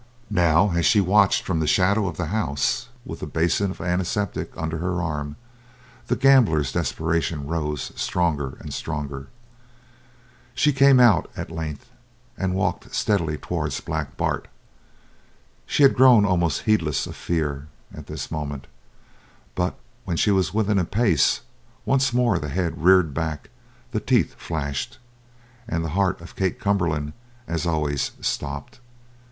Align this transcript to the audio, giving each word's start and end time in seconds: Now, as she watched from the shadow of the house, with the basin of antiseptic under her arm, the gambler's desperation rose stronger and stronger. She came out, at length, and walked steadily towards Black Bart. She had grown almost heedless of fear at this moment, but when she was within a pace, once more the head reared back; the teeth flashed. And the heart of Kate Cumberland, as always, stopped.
Now, 0.31 0.71
as 0.71 0.87
she 0.87 0.99
watched 0.99 1.43
from 1.43 1.59
the 1.59 1.67
shadow 1.67 2.07
of 2.07 2.17
the 2.17 2.25
house, 2.33 2.89
with 3.05 3.19
the 3.19 3.27
basin 3.27 3.69
of 3.69 3.79
antiseptic 3.79 4.51
under 4.57 4.79
her 4.79 4.99
arm, 4.99 5.35
the 6.07 6.15
gambler's 6.15 6.71
desperation 6.71 7.45
rose 7.45 7.91
stronger 7.95 8.57
and 8.59 8.73
stronger. 8.73 9.27
She 10.55 10.73
came 10.73 10.99
out, 10.99 11.29
at 11.37 11.51
length, 11.51 11.91
and 12.35 12.55
walked 12.55 12.95
steadily 12.95 13.37
towards 13.37 13.79
Black 13.79 14.17
Bart. 14.17 14.47
She 15.67 15.83
had 15.83 15.93
grown 15.93 16.25
almost 16.25 16.63
heedless 16.63 17.05
of 17.05 17.15
fear 17.15 17.67
at 17.93 18.07
this 18.07 18.31
moment, 18.31 18.65
but 19.53 19.77
when 20.05 20.17
she 20.17 20.31
was 20.31 20.51
within 20.51 20.79
a 20.79 20.83
pace, 20.83 21.41
once 21.85 22.11
more 22.11 22.39
the 22.39 22.49
head 22.49 22.83
reared 22.83 23.13
back; 23.13 23.51
the 23.91 23.99
teeth 23.99 24.33
flashed. 24.33 24.97
And 25.67 25.85
the 25.85 25.89
heart 25.93 26.19
of 26.21 26.35
Kate 26.35 26.59
Cumberland, 26.59 27.13
as 27.47 27.67
always, 27.67 28.09
stopped. 28.19 28.79